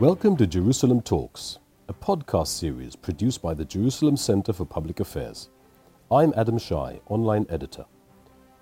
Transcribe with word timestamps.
Welcome 0.00 0.38
to 0.38 0.46
Jerusalem 0.46 1.02
Talks, 1.02 1.58
a 1.86 1.92
podcast 1.92 2.46
series 2.46 2.96
produced 2.96 3.42
by 3.42 3.52
the 3.52 3.66
Jerusalem 3.66 4.16
Center 4.16 4.50
for 4.50 4.64
Public 4.64 4.98
Affairs. 4.98 5.50
I'm 6.10 6.32
Adam 6.38 6.56
Shai, 6.56 7.02
online 7.10 7.44
editor. 7.50 7.84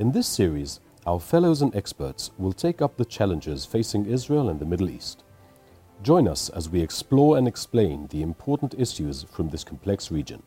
In 0.01 0.11
this 0.11 0.27
series, 0.27 0.81
our 1.07 1.21
fellows 1.21 1.63
and 1.63 1.77
experts 1.77 2.33
will 2.39 2.53
take 2.53 2.83
up 2.83 2.97
the 2.97 3.05
challenges 3.05 3.65
facing 3.65 4.07
Israel 4.07 4.49
and 4.49 4.59
the 4.59 4.67
Middle 4.67 4.91
East. 4.91 5.23
Join 6.03 6.27
us 6.27 6.49
as 6.49 6.69
we 6.69 6.81
explore 6.81 7.39
and 7.39 7.47
explain 7.47 8.09
the 8.09 8.23
important 8.23 8.75
issues 8.77 9.23
from 9.23 9.49
this 9.49 9.63
complex 9.63 10.11
region. 10.11 10.43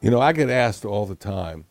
You 0.00 0.10
know, 0.10 0.20
I 0.20 0.32
get 0.32 0.50
asked 0.50 0.84
all 0.84 1.06
the 1.06 1.14
time, 1.14 1.66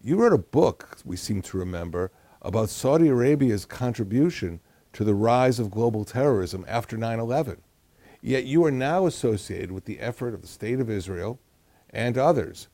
you 0.00 0.16
wrote 0.16 0.32
a 0.32 0.38
book, 0.38 0.98
we 1.04 1.16
seem 1.16 1.42
to 1.42 1.58
remember, 1.58 2.12
about 2.42 2.68
Saudi 2.68 3.08
Arabia's 3.08 3.64
contribution 3.64 4.60
to 4.92 5.04
the 5.04 5.14
rise 5.14 5.58
of 5.58 5.70
global 5.70 6.04
terrorism 6.04 6.64
after 6.68 6.96
9 6.96 7.18
11. 7.18 7.62
Yet 8.20 8.44
you 8.44 8.64
are 8.64 8.70
now 8.70 9.06
associated 9.06 9.72
with 9.72 9.84
the 9.84 10.00
effort 10.00 10.34
of 10.34 10.42
the 10.42 10.48
State 10.48 10.80
of 10.80 10.90
Israel 10.90 11.38
and 11.90 12.18
others 12.18 12.68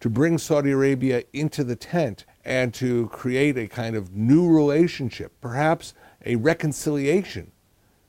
to 0.00 0.10
bring 0.10 0.36
Saudi 0.36 0.72
Arabia 0.72 1.22
into 1.32 1.62
the 1.62 1.76
tent 1.76 2.24
and 2.44 2.74
to 2.74 3.08
create 3.08 3.56
a 3.56 3.68
kind 3.68 3.94
of 3.94 4.16
new 4.16 4.48
relationship, 4.48 5.32
perhaps 5.40 5.94
a 6.26 6.36
reconciliation 6.36 7.52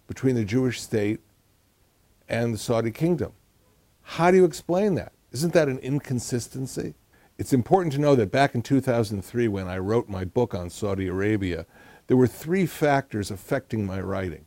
between 0.08 0.36
the 0.36 0.44
Jewish 0.44 0.82
state 0.82 1.20
and 2.28 2.54
the 2.54 2.58
Saudi 2.58 2.92
kingdom. 2.92 3.34
How 4.02 4.32
do 4.32 4.38
you 4.38 4.46
explain 4.46 4.96
that? 4.96 5.14
Isn't 5.32 5.54
that 5.54 5.68
an 5.68 5.80
inconsistency? 5.80 6.96
It's 7.44 7.52
important 7.52 7.92
to 7.92 8.00
know 8.00 8.16
that 8.16 8.32
back 8.32 8.56
in 8.56 8.62
2003, 8.62 9.50
when 9.50 9.68
I 9.68 9.78
wrote 9.78 10.08
my 10.08 10.24
book 10.24 10.56
on 10.56 10.70
Saudi 10.70 11.08
Arabia, 11.08 11.66
there 12.08 12.16
were 12.16 12.26
three 12.26 12.66
factors 12.66 13.30
affecting 13.30 13.86
my 13.86 14.00
writing. 14.00 14.46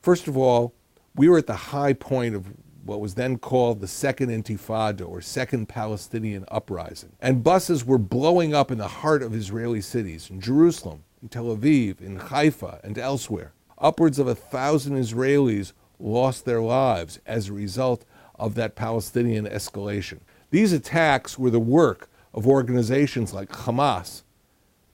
First 0.00 0.28
of 0.28 0.36
all, 0.36 0.74
we 1.16 1.28
were 1.28 1.38
at 1.38 1.48
the 1.48 1.56
high 1.74 1.92
point 1.92 2.36
of 2.36 2.52
what 2.84 3.00
was 3.00 3.14
then 3.14 3.38
called 3.38 3.80
the 3.80 3.88
Second 3.88 4.28
Intifada 4.28 5.04
or 5.04 5.20
Second 5.20 5.68
Palestinian 5.68 6.44
Uprising. 6.52 7.16
And 7.20 7.42
buses 7.42 7.84
were 7.84 7.98
blowing 7.98 8.54
up 8.54 8.70
in 8.70 8.78
the 8.78 8.86
heart 8.86 9.24
of 9.24 9.34
Israeli 9.34 9.80
cities, 9.80 10.30
in 10.30 10.40
Jerusalem, 10.40 11.02
in 11.20 11.30
Tel 11.30 11.46
Aviv, 11.46 12.00
in 12.00 12.14
Haifa, 12.14 12.78
and 12.84 12.96
elsewhere. 12.96 13.54
Upwards 13.76 14.20
of 14.20 14.28
a 14.28 14.36
thousand 14.36 14.96
Israelis 14.96 15.72
lost 15.98 16.44
their 16.44 16.62
lives 16.62 17.18
as 17.26 17.48
a 17.48 17.52
result 17.52 18.04
of 18.36 18.54
that 18.54 18.76
Palestinian 18.76 19.46
escalation. 19.46 20.20
These 20.54 20.72
attacks 20.72 21.36
were 21.36 21.50
the 21.50 21.58
work 21.58 22.08
of 22.32 22.46
organizations 22.46 23.34
like 23.34 23.48
Hamas, 23.48 24.22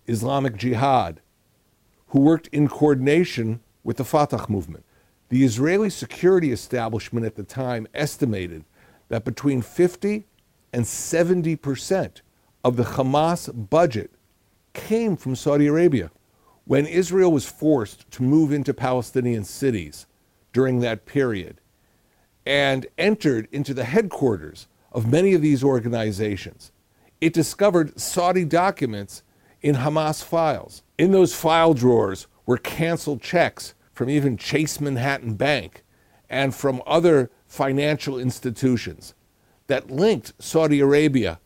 Islamic 0.07 0.57
Jihad, 0.57 1.21
who 2.07 2.21
worked 2.21 2.47
in 2.47 2.67
coordination 2.67 3.61
with 3.85 3.99
the 3.99 4.05
Fatah 4.07 4.47
movement. 4.49 4.87
The 5.29 5.45
Israeli 5.45 5.91
security 5.91 6.51
establishment 6.51 7.27
at 7.27 7.35
the 7.35 7.43
time 7.43 7.87
estimated 7.93 8.65
that 9.11 9.27
between 9.27 9.61
50 9.61 10.25
and 10.73 10.87
70 10.87 11.57
percent 11.57 12.23
of 12.65 12.77
the 12.77 12.95
Hamas 12.97 13.51
budget 13.69 14.13
came 14.73 15.15
from 15.15 15.37
Saudi 15.37 15.67
Arabia. 15.67 16.11
When 16.65 16.87
Israel 16.87 17.33
was 17.33 17.45
forced 17.45 18.11
to 18.13 18.23
move 18.23 18.51
into 18.51 18.73
Palestinian 18.73 19.45
cities 19.45 20.07
during 20.55 20.81
that 20.81 21.05
period, 21.05 21.61
and 22.47 22.87
entered 22.97 23.47
into 23.53 23.75
the 23.75 23.85
headquarters 23.85 24.67
of 24.93 25.11
many 25.11 25.35
of 25.35 25.43
these 25.43 25.63
organizations. 25.63 26.73
It 27.21 27.33
discovered 27.33 27.99
Saudi 28.01 28.45
documents 28.45 29.23
in 29.61 29.77
Hamas 29.77 30.25
files. 30.25 30.83
In 30.99 31.13
those 31.13 31.35
file 31.35 31.75
drawers 31.75 32.27
were 32.47 32.57
canceled 32.57 33.21
checks 33.21 33.75
from 33.93 34.09
even 34.09 34.37
Chase 34.37 34.81
Manhattan 34.81 35.35
Bank 35.35 35.85
and 36.29 36.55
from 36.55 36.83
other 36.87 37.31
financial 37.47 38.19
institutions 38.19 39.15
that 39.67 39.91
linked 39.91 40.33
Saudi 40.39 40.81
Arabia 40.81 41.41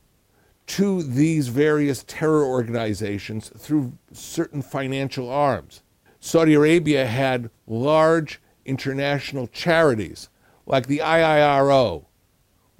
to 0.66 1.02
these 1.02 1.48
various 1.48 2.04
terror 2.04 2.44
organizations 2.44 3.50
through 3.58 3.92
certain 4.12 4.62
financial 4.62 5.30
arms. 5.30 5.82
Saudi 6.20 6.54
Arabia 6.54 7.06
had 7.06 7.50
large 7.66 8.40
international 8.64 9.46
charities 9.48 10.28
like 10.64 10.86
the 10.86 10.98
IIRO, 10.98 12.06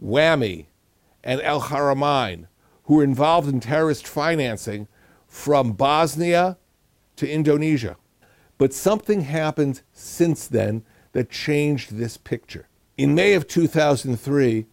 WAMY, 0.05 0.69
and 1.25 1.41
Al 1.41 1.63
Haramain, 1.63 2.47
who 2.85 2.97
were 2.97 3.05
involved 3.05 3.49
in 3.49 3.59
terrorist 3.59 4.07
financing 4.07 4.87
from 5.27 5.73
Bosnia 5.73 6.59
to 7.17 7.29
Indonesia. 7.29 7.97
But 8.59 8.75
something 8.75 9.23
happened 9.23 9.81
since 9.93 10.47
then 10.47 10.85
that 11.13 11.31
changed 11.31 11.97
this 11.97 12.19
picture. 12.19 12.69
In 12.99 13.15
May 13.15 13.33
of 13.33 13.49
2003, 13.49 14.67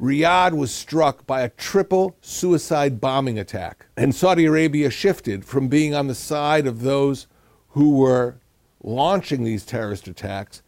Riyadh 0.00 0.56
was 0.56 0.74
struck 0.74 1.26
by 1.26 1.42
a 1.42 1.50
triple 1.50 2.16
suicide 2.22 3.00
bombing 3.00 3.38
attack, 3.38 3.86
and 3.96 4.14
Saudi 4.14 4.46
Arabia 4.46 4.90
shifted 4.90 5.44
from 5.44 5.68
being 5.68 5.94
on 5.94 6.08
the 6.08 6.14
side 6.14 6.66
of 6.66 6.80
those 6.80 7.26
who 7.68 7.90
were 7.98 8.36
launching 8.82 9.44
these 9.44 9.64
terrorist 9.64 10.08
attacks 10.08 10.62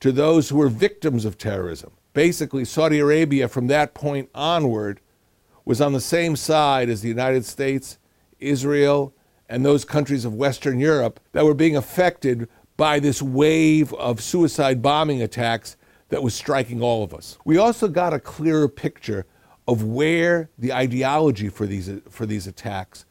to 0.00 0.12
those 0.12 0.48
who 0.48 0.56
were 0.56 0.68
victims 0.68 1.24
of 1.24 1.38
terrorism. 1.38 1.92
Basically, 2.14 2.64
Saudi 2.64 3.00
Arabia 3.00 3.48
from 3.48 3.66
that 3.66 3.92
point 3.92 4.30
onward 4.34 5.00
was 5.64 5.80
on 5.80 5.92
the 5.92 6.00
same 6.00 6.36
side 6.36 6.88
as 6.88 7.02
the 7.02 7.08
United 7.08 7.44
States, 7.44 7.98
Israel, 8.38 9.12
and 9.48 9.64
those 9.64 9.84
countries 9.84 10.24
of 10.24 10.32
Western 10.32 10.78
Europe 10.78 11.18
that 11.32 11.44
were 11.44 11.54
being 11.54 11.76
affected 11.76 12.48
by 12.76 13.00
this 13.00 13.20
wave 13.20 13.92
of 13.94 14.20
suicide 14.20 14.80
bombing 14.80 15.20
attacks 15.20 15.76
that 16.08 16.22
was 16.22 16.34
striking 16.34 16.80
all 16.80 17.02
of 17.02 17.12
us. 17.12 17.36
We 17.44 17.58
also 17.58 17.88
got 17.88 18.14
a 18.14 18.20
clearer 18.20 18.68
picture 18.68 19.26
of 19.66 19.82
where 19.82 20.50
the 20.56 20.72
ideology 20.72 21.48
for 21.48 21.66
these, 21.66 21.90
for 22.08 22.26
these 22.26 22.46
attacks 22.46 23.06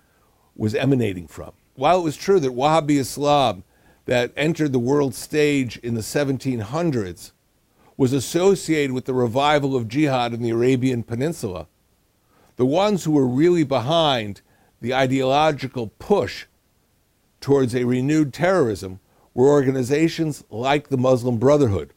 was 0.56 0.74
emanating 0.74 1.28
from. 1.28 1.52
While 1.76 2.00
it 2.00 2.04
was 2.04 2.16
true 2.16 2.40
that 2.40 2.52
Wahhabi 2.52 3.00
Islam 3.00 3.66
that 4.06 4.32
entered 4.38 4.72
the 4.72 4.80
world 4.80 5.14
stage 5.14 5.78
in 5.78 5.94
the 5.94 6.02
1700s 6.02 7.33
was 7.98 8.14
associated 8.14 8.92
with 8.92 9.06
the 9.06 9.14
revival 9.14 9.76
of 9.76 9.88
jihad 9.88 10.34
in 10.34 10.42
the 10.42 10.50
Arabian 10.50 11.04
Peninsula. 11.04 11.68
The 12.56 12.66
ones 12.66 13.04
who 13.04 13.12
were 13.12 13.28
really 13.28 13.64
behind 13.64 14.42
the 14.82 14.94
ideological 14.94 15.88
push 16.00 16.46
towards 17.40 17.76
a 17.76 17.84
renewed 17.86 18.34
terrorism 18.34 19.00
were 19.34 19.50
organizations 19.50 20.44
like 20.50 20.90
the 20.90 20.98
Muslim 20.98 21.38
Brotherhood, 21.38 21.94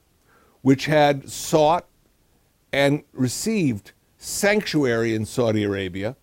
which 0.62 0.86
had 0.86 1.30
sought 1.30 1.86
and 2.72 3.04
received 3.12 3.92
sanctuary 4.18 5.14
in 5.14 5.24
Saudi 5.24 5.62
Arabia 5.62 6.16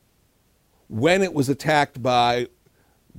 when 0.87 1.21
it 1.21 1.33
was 1.33 1.49
attacked 1.49 2.01
by 2.01 2.47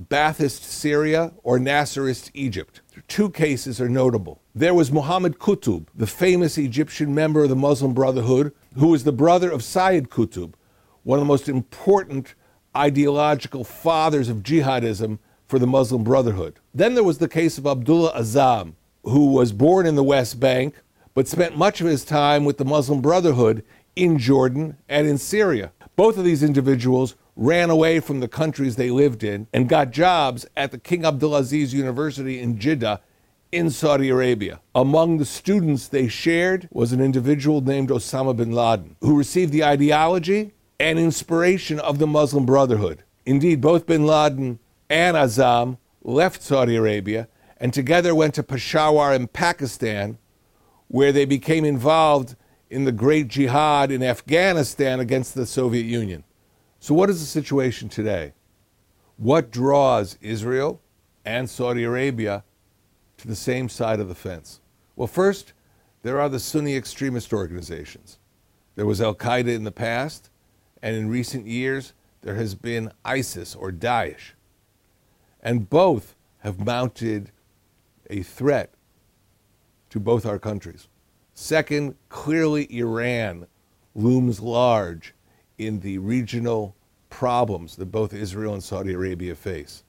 Ba'athist 0.01 0.61
Syria 0.61 1.33
or 1.43 1.57
Nasserist 1.57 2.29
Egypt. 2.33 2.81
Two 3.07 3.29
cases 3.29 3.79
are 3.79 3.89
notable. 3.89 4.41
There 4.57 4.73
was 4.73 4.89
Muhammad 4.89 5.37
Qutb, 5.37 5.87
the 5.93 6.07
famous 6.07 6.57
Egyptian 6.57 7.13
member 7.13 7.43
of 7.43 7.49
the 7.49 7.57
Muslim 7.57 7.93
Brotherhood, 7.93 8.53
who 8.75 8.87
was 8.87 9.03
the 9.03 9.11
brother 9.11 9.51
of 9.51 9.61
Sayyid 9.61 10.09
Qutb, 10.09 10.53
one 11.03 11.19
of 11.19 11.23
the 11.23 11.27
most 11.27 11.49
important 11.49 12.35
ideological 12.73 13.65
fathers 13.65 14.29
of 14.29 14.43
jihadism 14.43 15.19
for 15.45 15.59
the 15.59 15.67
Muslim 15.67 16.05
Brotherhood. 16.05 16.61
Then 16.73 16.93
there 16.93 17.03
was 17.03 17.17
the 17.17 17.27
case 17.27 17.57
of 17.57 17.67
Abdullah 17.67 18.13
Azzam, 18.17 18.75
who 19.03 19.33
was 19.33 19.51
born 19.51 19.85
in 19.85 19.95
the 19.95 20.05
West 20.05 20.39
Bank 20.39 20.75
but 21.13 21.27
spent 21.27 21.57
much 21.57 21.81
of 21.81 21.87
his 21.87 22.05
time 22.05 22.45
with 22.45 22.57
the 22.57 22.63
Muslim 22.63 23.01
Brotherhood 23.01 23.61
in 23.97 24.17
Jordan 24.17 24.77
and 24.87 25.05
in 25.05 25.17
Syria. 25.17 25.73
Both 25.97 26.17
of 26.17 26.23
these 26.23 26.43
individuals 26.43 27.15
ran 27.35 27.69
away 27.69 27.99
from 27.99 28.21
the 28.21 28.29
countries 28.29 28.77
they 28.77 28.89
lived 28.89 29.21
in 29.21 29.47
and 29.51 29.67
got 29.67 29.91
jobs 29.91 30.45
at 30.55 30.71
the 30.71 30.77
King 30.77 31.01
Abdulaziz 31.01 31.73
University 31.73 32.39
in 32.39 32.57
Jeddah 32.57 33.01
in 33.55 33.69
Saudi 33.69 34.09
Arabia. 34.09 34.59
Among 34.75 35.17
the 35.17 35.23
students 35.23 35.87
they 35.87 36.09
shared 36.09 36.67
was 36.73 36.91
an 36.91 36.99
individual 36.99 37.61
named 37.61 37.87
Osama 37.87 38.35
bin 38.35 38.51
Laden, 38.51 38.97
who 38.99 39.17
received 39.17 39.53
the 39.53 39.63
ideology 39.63 40.51
and 40.77 40.99
inspiration 40.99 41.79
of 41.79 41.97
the 41.97 42.05
Muslim 42.05 42.45
Brotherhood. 42.45 43.05
Indeed, 43.25 43.61
both 43.61 43.85
bin 43.85 44.05
Laden 44.05 44.59
and 44.89 45.15
Azzam 45.15 45.77
left 46.03 46.43
Saudi 46.43 46.75
Arabia 46.75 47.29
and 47.55 47.73
together 47.73 48.13
went 48.13 48.33
to 48.33 48.43
Peshawar 48.43 49.13
in 49.13 49.27
Pakistan, 49.27 50.17
where 50.89 51.13
they 51.13 51.23
became 51.23 51.63
involved 51.63 52.35
in 52.69 52.83
the 52.83 52.91
great 52.91 53.29
jihad 53.29 53.89
in 53.89 54.03
Afghanistan 54.03 54.99
against 54.99 55.33
the 55.33 55.45
Soviet 55.45 55.85
Union. 55.85 56.25
So, 56.81 56.93
what 56.93 57.09
is 57.09 57.21
the 57.21 57.25
situation 57.25 57.87
today? 57.87 58.33
What 59.15 59.49
draws 59.49 60.17
Israel 60.19 60.81
and 61.23 61.49
Saudi 61.49 61.85
Arabia 61.85 62.43
to 63.17 63.27
the 63.27 63.35
same 63.35 63.69
side 63.69 63.99
of 63.99 64.07
the 64.07 64.15
fence? 64.15 64.59
Well, 64.95 65.07
first, 65.07 65.53
there 66.03 66.19
are 66.19 66.29
the 66.29 66.39
Sunni 66.39 66.75
extremist 66.75 67.33
organizations. 67.33 68.19
There 68.75 68.85
was 68.85 69.01
Al 69.01 69.15
Qaeda 69.15 69.53
in 69.53 69.63
the 69.63 69.71
past, 69.71 70.29
and 70.81 70.95
in 70.95 71.09
recent 71.09 71.47
years, 71.47 71.93
there 72.21 72.35
has 72.35 72.55
been 72.55 72.91
ISIS 73.03 73.55
or 73.55 73.71
Daesh. 73.71 74.33
And 75.41 75.69
both 75.69 76.15
have 76.39 76.65
mounted 76.65 77.31
a 78.09 78.21
threat 78.21 78.73
to 79.89 79.99
both 79.99 80.25
our 80.25 80.39
countries. 80.39 80.87
Second, 81.33 81.95
clearly 82.09 82.67
Iran 82.75 83.47
looms 83.93 84.39
large 84.39 85.13
in 85.57 85.79
the 85.79 85.97
regional 85.97 86.75
problems 87.09 87.75
that 87.77 87.85
both 87.87 88.13
Israel 88.13 88.53
and 88.53 88.63
Saudi 88.63 88.93
Arabia 88.93 89.35
face. 89.35 89.83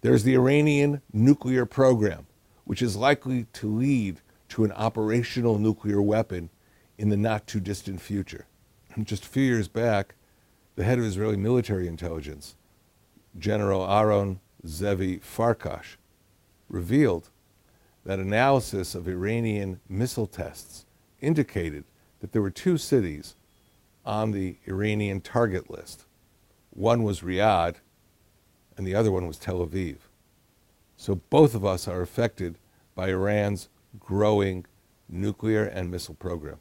There's 0.00 0.24
the 0.24 0.34
Iranian 0.34 1.00
nuclear 1.12 1.66
program, 1.66 2.26
which 2.70 2.82
is 2.82 2.94
likely 2.94 3.46
to 3.52 3.66
lead 3.66 4.20
to 4.48 4.62
an 4.62 4.70
operational 4.70 5.58
nuclear 5.58 6.00
weapon 6.00 6.48
in 6.98 7.08
the 7.08 7.16
not 7.16 7.44
too 7.44 7.58
distant 7.58 8.00
future. 8.00 8.46
Just 9.02 9.24
a 9.24 9.28
few 9.28 9.42
years 9.42 9.66
back, 9.66 10.14
the 10.76 10.84
head 10.84 10.96
of 10.96 11.04
Israeli 11.04 11.36
military 11.36 11.88
intelligence, 11.88 12.54
General 13.36 13.90
Aaron 13.90 14.38
Zevi 14.64 15.18
Farkash, 15.18 15.96
revealed 16.68 17.30
that 18.04 18.20
analysis 18.20 18.94
of 18.94 19.08
Iranian 19.08 19.80
missile 19.88 20.28
tests 20.28 20.86
indicated 21.20 21.82
that 22.20 22.30
there 22.30 22.40
were 22.40 22.50
two 22.50 22.78
cities 22.78 23.34
on 24.06 24.30
the 24.30 24.58
Iranian 24.68 25.20
target 25.20 25.68
list. 25.68 26.04
One 26.70 27.02
was 27.02 27.22
Riyadh, 27.22 27.78
and 28.76 28.86
the 28.86 28.94
other 28.94 29.10
one 29.10 29.26
was 29.26 29.38
Tel 29.38 29.66
Aviv. 29.66 29.96
So 30.96 31.14
both 31.14 31.56
of 31.56 31.64
us 31.64 31.88
are 31.88 32.02
affected 32.02 32.58
by 33.00 33.08
Iran's 33.08 33.70
growing 33.98 34.66
nuclear 35.08 35.64
and 35.64 35.90
missile 35.90 36.16
program. 36.16 36.58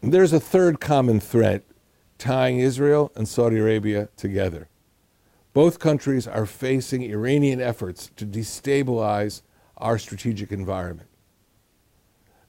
And 0.00 0.14
there's 0.14 0.32
a 0.32 0.38
third 0.38 0.78
common 0.78 1.18
threat 1.18 1.64
tying 2.16 2.60
Israel 2.60 3.10
and 3.16 3.26
Saudi 3.26 3.58
Arabia 3.58 4.08
together. 4.16 4.68
Both 5.52 5.80
countries 5.80 6.28
are 6.28 6.46
facing 6.46 7.02
Iranian 7.02 7.60
efforts 7.60 8.08
to 8.14 8.24
destabilize 8.24 9.42
our 9.78 9.98
strategic 9.98 10.52
environment. 10.52 11.08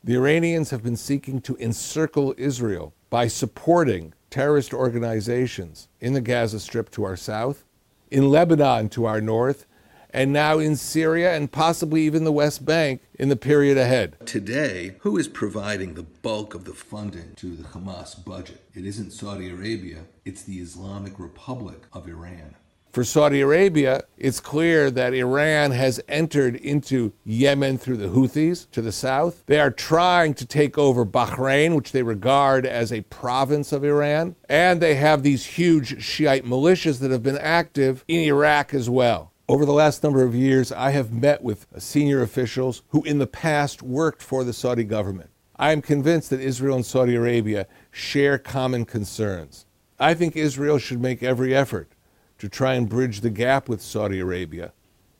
The 0.04 0.14
Iranians 0.14 0.70
have 0.70 0.84
been 0.84 0.96
seeking 0.96 1.42
to 1.42 1.58
encircle 1.58 2.36
Israel 2.38 2.94
by 3.10 3.26
supporting 3.28 4.14
terrorist 4.30 4.72
organizations 4.72 5.88
in 6.00 6.14
the 6.14 6.22
Gaza 6.22 6.60
Strip 6.60 6.92
to 6.92 7.06
our 7.06 7.18
south, 7.18 7.66
in 8.12 8.30
Lebanon 8.30 8.88
to 8.90 9.06
our 9.06 9.20
north, 9.20 9.66
and 10.12 10.34
now 10.34 10.60
in 10.60 10.76
Syria 10.76 11.36
and 11.36 11.52
possibly 11.52 12.02
even 12.02 12.24
the 12.24 12.32
West 12.32 12.66
Bank 12.66 13.02
in 13.16 13.30
the 13.30 13.36
period 13.36 13.78
ahead. 13.78 14.16
Today, 14.26 14.96
who 15.00 15.18
is 15.18 15.28
providing 15.28 15.94
the 15.94 16.04
bulk 16.04 16.56
of 16.56 16.66
the 16.66 16.74
funding 16.74 17.34
to 17.36 17.56
the 17.56 17.64
Hamas 17.70 18.24
budget? 18.24 18.64
It 18.74 18.86
isn't 18.86 19.12
Saudi 19.12 19.50
Arabia, 19.50 20.06
it's 20.26 20.44
the 20.44 20.60
Islamic 20.60 21.20
Republic 21.20 21.84
of 21.94 22.08
Iran. 22.08 22.56
For 22.92 23.04
Saudi 23.04 23.42
Arabia, 23.42 24.02
it's 24.18 24.40
clear 24.40 24.90
that 24.90 25.14
Iran 25.14 25.70
has 25.72 26.02
entered 26.08 26.56
into 26.56 27.14
Yemen 27.24 27.78
through 27.78 27.98
the 27.98 28.08
Houthis 28.08 28.70
to 28.72 28.82
the 28.82 28.92
south. 28.92 29.44
They 29.46 29.60
are 29.60 29.70
trying 29.70 30.34
to 30.34 30.46
take 30.46 30.76
over 30.76 31.06
Bahrain, 31.06 31.76
which 31.76 31.92
they 31.92 32.02
regard 32.02 32.66
as 32.66 32.92
a 32.92 33.02
province 33.02 33.72
of 33.72 33.84
Iran. 33.84 34.36
And 34.50 34.82
they 34.82 34.96
have 34.96 35.22
these 35.22 35.46
huge 35.46 36.04
Shiite 36.04 36.46
militias 36.46 37.00
that 37.00 37.12
have 37.12 37.22
been 37.22 37.38
active 37.38 38.04
in 38.08 38.22
Iraq 38.22 38.74
as 38.74 38.90
well. 38.90 39.34
Over 39.50 39.66
the 39.66 39.74
last 39.74 40.04
number 40.04 40.22
of 40.22 40.36
years, 40.36 40.72
I 40.72 40.92
have 40.92 41.12
met 41.12 41.42
with 41.42 41.66
senior 41.80 42.22
officials 42.22 42.84
who 42.90 43.02
in 43.02 43.18
the 43.18 43.26
past 43.26 43.82
worked 43.82 44.22
for 44.22 44.44
the 44.44 44.54
Saudi 44.54 44.84
government. 44.84 45.32
I 45.56 45.72
am 45.72 45.82
convinced 45.82 46.30
that 46.30 46.40
Israel 46.40 46.76
and 46.76 46.86
Saudi 46.86 47.16
Arabia 47.16 47.66
share 47.90 48.38
common 48.38 48.86
concerns. 48.86 49.66
I 50.00 50.14
think 50.14 50.36
Israel 50.36 50.78
should 50.78 51.02
make 51.02 51.24
every 51.24 51.56
effort 51.56 51.94
to 52.38 52.48
try 52.48 52.76
and 52.76 52.88
bridge 52.88 53.22
the 53.22 53.32
gap 53.32 53.68
with 53.68 53.82
Saudi 53.82 54.20
Arabia, 54.20 54.72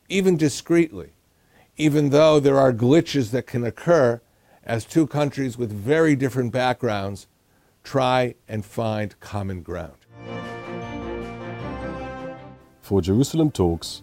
even 0.08 0.36
discreetly, 0.36 1.10
even 1.76 2.10
though 2.10 2.38
there 2.38 2.56
are 2.56 2.72
glitches 2.72 3.32
that 3.32 3.48
can 3.48 3.64
occur 3.64 4.20
as 4.62 4.84
two 4.84 5.08
countries 5.08 5.58
with 5.58 5.72
very 5.72 6.14
different 6.14 6.52
backgrounds 6.52 7.26
try 7.82 8.36
and 8.46 8.64
find 8.64 9.18
common 9.18 9.62
ground. 9.62 9.96
For 12.80 13.02
Jerusalem 13.02 13.50
Talks, 13.50 14.02